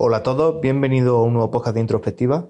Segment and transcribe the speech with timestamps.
[0.00, 2.46] Hola a todos, bienvenidos a un nuevo podcast de introspectiva.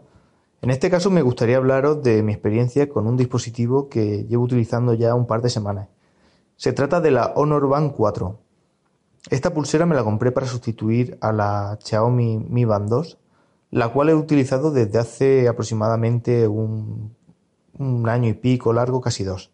[0.61, 4.93] En este caso me gustaría hablaros de mi experiencia con un dispositivo que llevo utilizando
[4.93, 5.89] ya un par de semanas.
[6.57, 8.39] Se trata de la Honor Band 4.
[9.31, 13.17] Esta pulsera me la compré para sustituir a la Xiaomi Mi Band 2,
[13.71, 17.15] la cual he utilizado desde hace aproximadamente un,
[18.07, 19.53] año y pico largo, casi dos.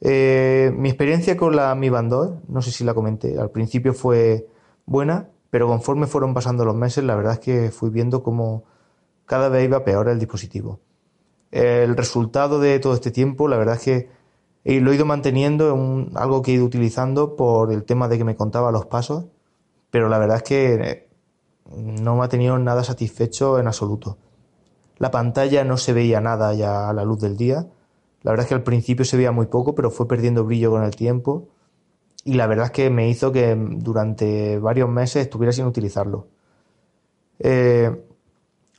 [0.00, 3.92] Eh, mi experiencia con la Mi Band 2, no sé si la comenté, al principio
[3.92, 4.46] fue
[4.86, 8.64] buena, pero conforme fueron pasando los meses, la verdad es que fui viendo cómo
[9.26, 10.80] cada vez iba peor el dispositivo.
[11.50, 14.08] El resultado de todo este tiempo, la verdad es que
[14.80, 18.24] lo he ido manteniendo, en algo que he ido utilizando por el tema de que
[18.24, 19.26] me contaba los pasos,
[19.90, 21.08] pero la verdad es que eh,
[21.76, 24.16] no me ha tenido nada satisfecho en absoluto.
[24.96, 27.66] La pantalla no se veía nada ya a la luz del día.
[28.22, 30.82] La verdad es que al principio se veía muy poco, pero fue perdiendo brillo con
[30.82, 31.48] el tiempo
[32.24, 36.28] y la verdad es que me hizo que durante varios meses estuviera sin utilizarlo.
[37.38, 37.90] Eh,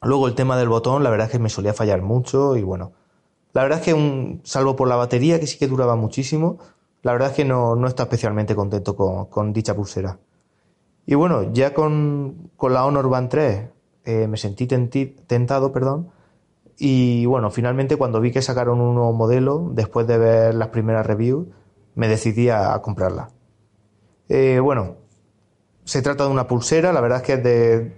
[0.01, 2.93] luego el tema del botón, la verdad es que me solía fallar mucho y bueno,
[3.53, 6.59] la verdad es que un, salvo por la batería que sí que duraba muchísimo,
[7.01, 10.19] la verdad es que no, no está especialmente contento con, dicha pulsera.
[11.05, 13.69] Y bueno, ya con, la Honor Band 3
[14.05, 16.11] eh, me sentí tentado, perdón,
[16.77, 21.05] y bueno, finalmente cuando vi que sacaron un nuevo modelo, después de ver las primeras
[21.05, 21.47] reviews,
[21.95, 23.29] me decidí a, comprarla.
[24.29, 24.95] Eh, bueno,
[25.83, 27.93] se trata de una pulsera, la verdad es que es de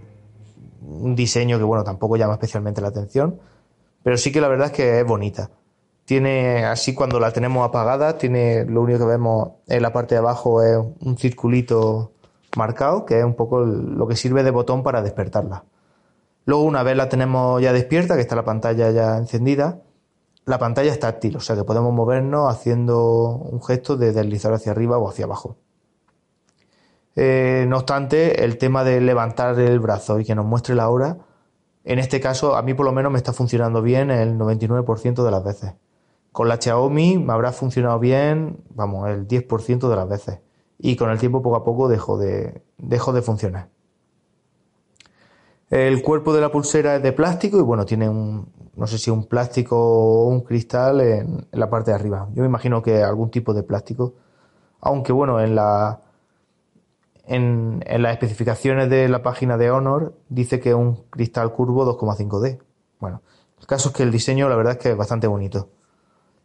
[0.81, 3.39] un diseño que, bueno, tampoco llama especialmente la atención,
[4.03, 5.49] pero sí que la verdad es que es bonita.
[6.05, 10.19] Tiene, así cuando la tenemos apagada, tiene, lo único que vemos en la parte de
[10.19, 12.11] abajo es un circulito
[12.55, 15.63] marcado, que es un poco lo que sirve de botón para despertarla.
[16.45, 19.81] Luego, una vez la tenemos ya despierta, que está la pantalla ya encendida,
[20.45, 24.71] la pantalla es táctil, o sea que podemos movernos haciendo un gesto de deslizar hacia
[24.71, 25.57] arriba o hacia abajo.
[27.15, 31.17] Eh, no obstante, el tema de levantar el brazo y que nos muestre la hora,
[31.83, 35.31] en este caso a mí por lo menos me está funcionando bien el 99% de
[35.31, 35.73] las veces.
[36.31, 40.39] Con la Xiaomi me habrá funcionado bien, vamos, el 10% de las veces.
[40.77, 43.69] Y con el tiempo poco a poco dejo de, dejo de funcionar.
[45.69, 49.09] El cuerpo de la pulsera es de plástico y bueno, tiene un, no sé si
[49.09, 52.27] un plástico o un cristal en, la parte de arriba.
[52.33, 54.15] Yo me imagino que algún tipo de plástico.
[54.81, 56.01] Aunque bueno, en la
[57.27, 62.59] en, las especificaciones de la página de Honor dice que es un cristal curvo 2,5D.
[62.99, 63.21] Bueno,
[63.59, 65.69] el caso es que el diseño la verdad es que es bastante bonito.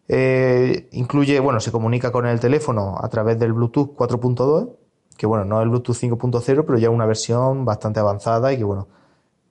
[0.09, 4.71] Eh, incluye, bueno, se comunica con el teléfono a través del Bluetooth 4.2,
[5.17, 8.65] que bueno, no es el Bluetooth 5.0, pero ya una versión bastante avanzada y que
[8.65, 8.89] bueno,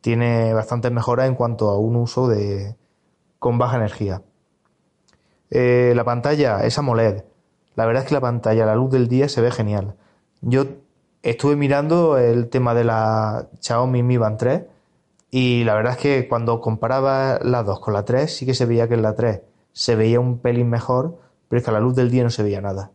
[0.02, 2.76] tiene bastantes mejoras en cuanto a un uso de
[3.40, 4.22] con baja energía.
[5.50, 7.24] Eh, la pantalla es AMOLED.
[7.76, 9.96] La verdad es que la pantalla la luz del día se ve genial.
[10.42, 10.66] Yo
[11.24, 14.64] estuve mirando el tema de la Xiaomi Mi Band 3
[15.32, 18.66] y la verdad es que cuando comparaba la 2 con la 3 sí que se
[18.66, 21.80] veía que en la 3 se veía un pelín mejor, pero es que a la
[21.80, 22.92] luz del día no se veía nada.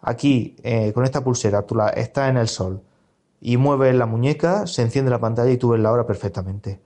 [0.00, 2.82] Aquí, eh, con esta pulsera, tú la, estás en el sol,
[3.40, 6.80] y mueves la muñeca, se enciende la pantalla y tú ves la hora perfectamente.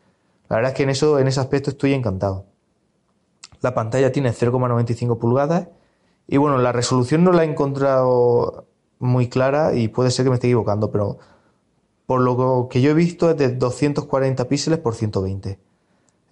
[0.49, 2.47] La verdad es que en eso, en ese aspecto estoy encantado.
[3.61, 5.69] La pantalla tiene 0,95 pulgadas
[6.27, 8.66] y bueno, la resolución no la he encontrado
[8.99, 11.19] muy clara y puede ser que me esté equivocando, pero
[12.06, 15.59] por lo que yo he visto es de 240 píxeles por 120.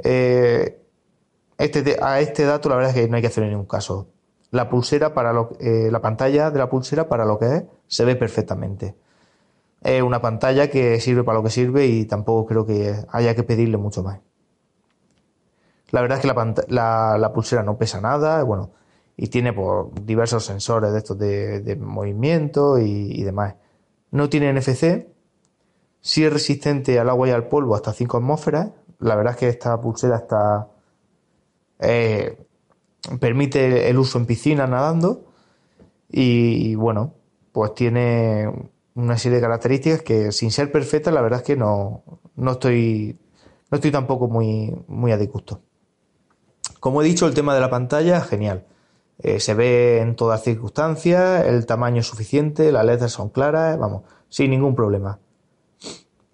[0.01, 0.83] Eh,
[1.59, 4.09] este, a este dato la verdad es que no hay que hacer en ningún caso.
[4.51, 8.05] La pulsera para lo, eh, la pantalla de la pulsera para lo que es se
[8.05, 8.97] ve perfectamente
[9.83, 13.43] es una pantalla que sirve para lo que sirve y tampoco creo que haya que
[13.43, 14.21] pedirle mucho más.
[15.91, 18.73] La verdad es que la, la, pulsera no pesa nada, bueno,
[19.17, 23.55] y tiene pues, diversos sensores de estos de, movimiento y, demás.
[24.11, 25.07] No tiene NFC,
[26.01, 28.71] sí es resistente al agua y al polvo hasta 5 atmósferas.
[28.99, 30.69] La verdad es que esta pulsera está
[31.79, 32.37] eh,
[33.21, 35.25] permite el uso en piscina nadando
[36.11, 37.15] y bueno,
[37.53, 42.03] pues tiene una serie de características que sin ser perfectas la verdad es que no,
[42.37, 43.19] no estoy
[43.71, 45.61] no estoy tampoco muy, muy a disgusto.
[46.81, 48.65] Como he dicho, el tema de la pantalla, genial.
[49.19, 54.05] Eh, se ve en todas circunstancias, el tamaño es suficiente, las letras son claras, vamos,
[54.29, 55.19] sin ningún problema.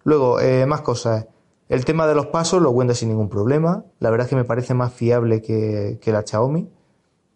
[0.05, 1.27] Luego, eh, más cosas.
[1.69, 3.85] El tema de los pasos lo cuenta sin ningún problema.
[3.99, 6.69] La verdad es que me parece más fiable que, que la Xiaomi.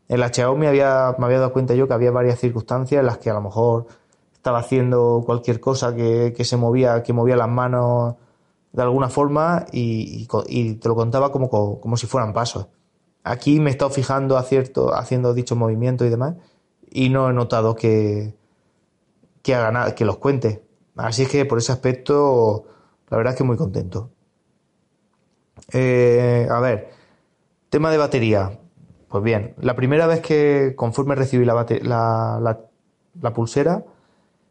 [0.08, 3.18] En la Xiaomi había, me había dado cuenta yo que había varias circunstancias en las
[3.18, 3.86] que a lo mejor
[4.38, 8.14] estaba haciendo cualquier cosa que, se movía, que movía las manos
[8.72, 12.68] de alguna forma y, te lo contaba como, como, si fueran pasos.
[13.24, 14.46] Aquí me he estado fijando a
[14.94, 16.36] haciendo dichos movimientos y demás
[16.90, 18.34] y no he notado que,
[19.42, 20.64] que, haga que los cuente.
[20.96, 22.64] Así es que por ese aspecto
[23.10, 24.10] La verdad es que muy contento.
[25.72, 26.90] Eh, a ver,
[27.70, 28.58] tema de batería.
[29.08, 32.60] Pues bien, la primera vez que conforme recibí la, la,
[33.20, 33.84] la, pulsera,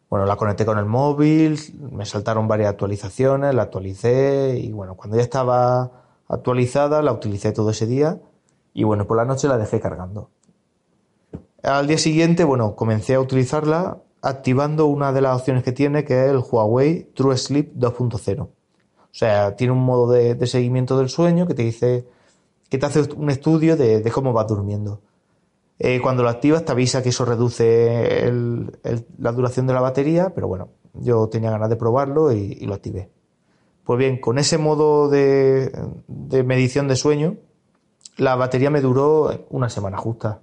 [0.10, 1.60] bueno, la conecté con el móvil,
[1.92, 5.92] me saltaron varias actualizaciones, la actualicé y bueno, cuando ya estaba
[6.28, 8.20] actualizada la utilicé todo ese día
[8.74, 10.30] y bueno, por la noche la dejé cargando.
[11.64, 16.26] Al día siguiente, bueno, comencé a utilizarla activando una de las opciones que tiene, que
[16.26, 18.42] es el Huawei True Sleep 2.0.
[18.42, 18.50] O
[19.12, 22.06] sea, tiene un modo de seguimiento del sueño que te dice
[22.70, 25.02] que te hace un estudio de, cómo vas durmiendo.
[25.80, 28.32] Eh, cuando lo activas te avisa que eso reduce
[29.20, 33.12] la duración de la batería, pero bueno, yo tenía ganas de probarlo y, lo activé.
[33.84, 35.72] Pues bien, con ese modo de,
[36.46, 37.38] medición de sueño,
[38.18, 40.42] la batería me duró una semana justa.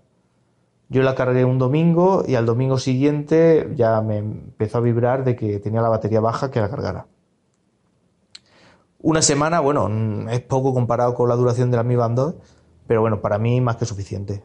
[0.89, 5.35] Yo la cargué un domingo y al domingo siguiente ya me empezó a vibrar de
[5.35, 7.07] que tenía la batería baja que la cargara.
[9.01, 12.35] Una semana, bueno, mm, es poco comparado con la duración de la Mi Band 2,
[12.87, 14.43] pero bueno, para mí más que suficiente.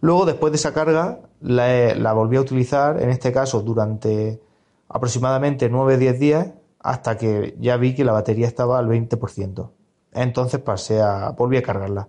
[0.00, 4.40] Luego, después de esa carga, la, volví a utilizar, en este caso durante
[4.88, 6.48] aproximadamente 9-10 días,
[6.78, 9.70] hasta que ya vi que la batería estaba al 20%.
[10.12, 12.08] Entonces pasé a, volví a cargarla.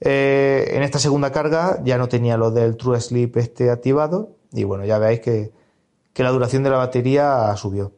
[0.00, 4.62] Eh, en esta segunda carga ya no tenía lo del True Sleep este activado y
[4.62, 5.52] bueno, ya veis que,
[6.12, 7.92] que la duración de la batería subió.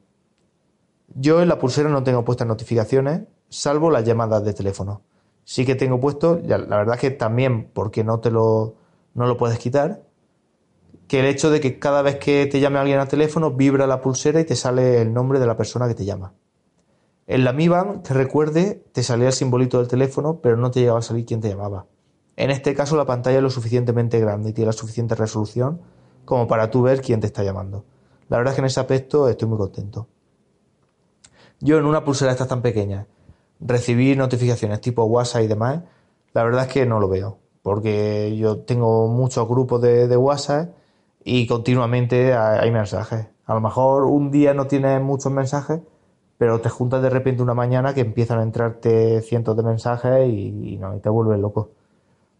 [1.14, 5.02] Yo en la pulsera no tengo puestas notificaciones, salvo las llamadas de teléfono.
[5.44, 8.76] Sí que tengo puesto, la verdad es que también porque no te lo,
[9.14, 10.02] no lo puedes quitar,
[11.08, 14.00] que el hecho de que cada vez que te llame alguien al teléfono vibra la
[14.00, 16.34] pulsera y te sale el nombre de la persona que te llama.
[17.26, 20.80] En la Mi Band, que recuerde, te salía el simbolito del teléfono, pero no te
[20.80, 21.86] llegaba a salir quién te llamaba.
[22.36, 25.80] En este caso la pantalla es lo suficientemente grande y tiene la suficiente resolución
[26.24, 27.84] como para tú ver quién te está llamando.
[28.28, 30.06] La verdad es que en ese aspecto estoy muy contento.
[31.58, 33.08] Yo en una pulsera esta tan pequeña,
[33.58, 35.82] recibir notificaciones tipo WhatsApp y demás,
[36.32, 40.70] la verdad es que no lo veo, porque yo tengo muchos grupos de, WhatsApp
[41.24, 43.26] y continuamente hay, mensajes.
[43.46, 45.80] A lo mejor un día no tienes muchos mensajes,
[46.38, 50.78] pero te juntas de repente una mañana que empiezan a entrarte cientos de mensajes y,
[50.78, 51.70] no, y te vuelves loco.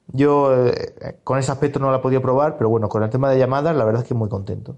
[0.08, 3.30] Yo eh, con ese aspecto no la he podido probar, pero bueno, con el tema
[3.30, 4.76] de llamadas la verdad es que muy contento.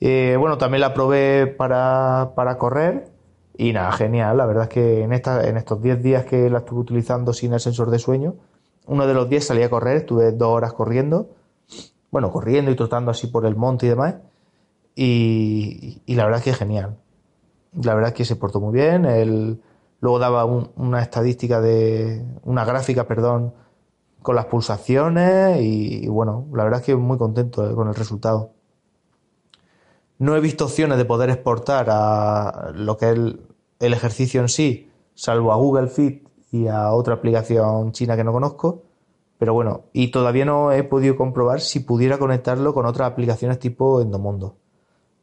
[0.00, 3.10] Eh, bueno, también la probé para, correr
[3.56, 4.36] y nada, genial.
[4.36, 7.52] La verdad es que en, esta, en estos 10 días que la estuve utilizando sin
[7.54, 8.34] el sensor de sueño,
[8.86, 11.30] uno de los 10 salí a correr, estuve dos horas corriendo,
[12.10, 14.16] bueno, corriendo y trotando así por el monte y demás.
[14.94, 16.96] Y, la verdad es que genial.
[17.82, 19.04] La verdad es que se portó muy bien.
[19.04, 19.60] Él
[20.00, 23.52] luego daba una estadística de, una gráfica, perdón,
[24.22, 27.94] con las pulsaciones y, y bueno, la verdad es que muy contento eh, con el
[27.94, 28.52] resultado.
[30.18, 33.18] No he visto opciones de poder exportar a lo que es
[33.80, 38.32] el, ejercicio en sí, salvo a Google Fit y a otra aplicación china que no
[38.32, 38.82] conozco.
[39.38, 44.00] Pero bueno, y todavía no he podido comprobar si pudiera conectarlo con otras aplicaciones tipo
[44.00, 44.56] Endomondo.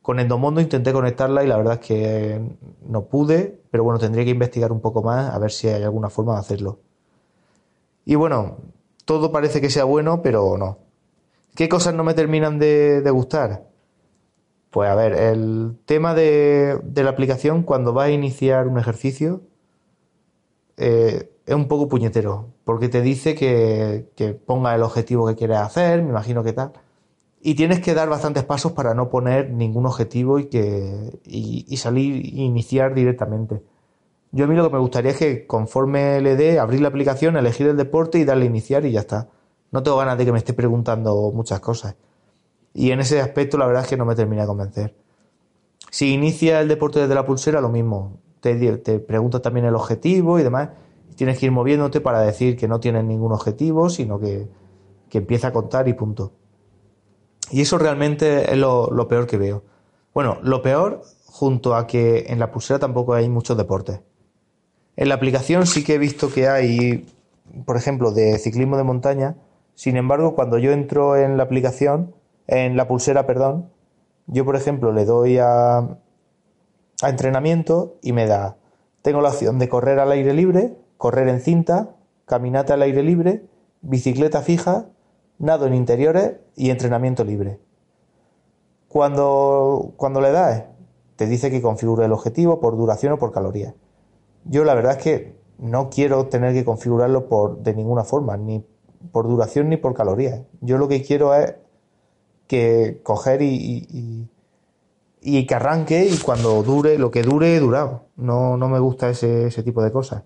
[0.01, 2.41] Con Endomondo intenté conectarla y la verdad es que
[2.87, 6.09] no pude, pero bueno, tendría que investigar un poco más a ver si hay alguna
[6.09, 6.79] forma de hacerlo.
[8.05, 8.57] Y bueno,
[9.05, 10.77] todo parece que sea bueno, pero no.
[11.55, 13.73] ¿Qué cosas no me terminan de gustar?
[14.73, 19.41] Pues a ver, el tema de, la aplicación cuando vas a iniciar un ejercicio
[20.77, 25.57] eh, es un poco puñetero, porque te dice que, que ponga el objetivo que quieres
[25.57, 26.73] hacer, me imagino que tal,
[27.45, 32.15] y tienes que dar bastantes pasos para no poner ningún objetivo y, que, y, salir
[32.15, 33.61] e iniciar directamente.
[34.31, 37.35] Yo a mí lo que me gustaría es que conforme le dé, abrir la aplicación,
[37.35, 39.27] elegir el deporte y darle a iniciar y ya está.
[39.71, 41.95] No tengo ganas de que me esté preguntando muchas cosas.
[42.73, 44.95] Y en ese aspecto la verdad es que no me termina de convencer.
[45.91, 48.19] Si inicia el deporte desde la pulsera, lo mismo.
[48.43, 50.71] Te, te pregunta también el objetivo y demás.
[51.15, 54.49] Tienes que ir moviéndote para decir que no tienes ningún objetivo, sino que,
[55.11, 56.33] empieza a contar y punto.
[57.51, 59.63] Y eso realmente es lo, lo, peor que veo.
[60.13, 64.01] Bueno, lo peor junto a que en la pulsera tampoco hay muchos deportes.
[64.97, 67.05] En la aplicación sí que he visto que hay,
[67.65, 69.37] por ejemplo, de ciclismo de montaña.
[69.75, 72.13] Sin embargo, cuando yo entro en la aplicación,
[72.47, 73.69] en la pulsera, perdón,
[74.27, 75.99] yo por ejemplo le doy a,
[77.03, 78.57] a entrenamiento y me da,
[79.01, 81.95] tengo la opción de correr al aire libre, correr en cinta,
[82.25, 83.45] caminata al aire libre,
[83.81, 84.85] bicicleta fija,
[85.37, 87.59] nado en interiores y entrenamiento libre.
[88.87, 90.63] Cuando, cuando le das,
[91.17, 93.73] te dice que configure el objetivo por duración o por calorías.
[94.45, 98.65] Yo la verdad es que no quiero tener que configurarlo por, de ninguna forma, ni
[99.11, 100.43] por duración ni por calorías.
[100.61, 101.55] Yo lo que quiero es
[102.47, 104.29] que coger y, y
[105.23, 108.07] que arranque y cuando dure, lo que dure, durado.
[108.17, 110.23] No, no me gusta ese, ese tipo de cosas.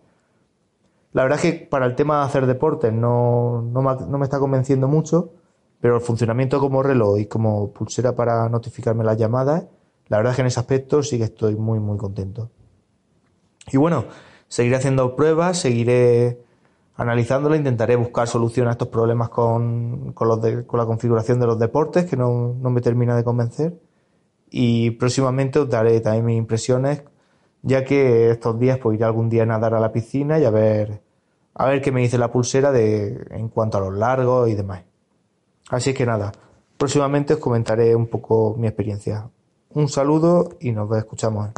[1.14, 4.26] La verdad es que para el tema de hacer deportes no, no, me, no me
[4.26, 5.32] está convenciendo mucho,
[5.80, 9.66] pero el funcionamiento como reloj y como pulsera para notificarme las llamadas,
[10.08, 12.50] la verdad es que en ese aspecto sí que estoy muy, muy contento.
[13.72, 14.06] Y bueno,
[14.48, 16.42] seguiré haciendo pruebas, seguiré
[16.96, 21.48] analizándolo, intentaré buscar soluciones a estos problemas con, con, los de, con la configuración de
[21.48, 23.80] los deportes, que no, no me termina de convencer.
[24.50, 27.04] Y próximamente os daré también mis impresiones,
[27.62, 30.50] ya que estos días pues iré algún día a nadar a la piscina y a
[30.50, 31.02] ver,
[31.54, 34.84] a ver qué me dice la pulsera de, en cuanto a los largos y demás.
[35.70, 36.32] Así que nada,
[36.78, 39.30] próximamente os comentaré un poco mi experiencia.
[39.72, 41.50] Un saludo y nos escuchamos.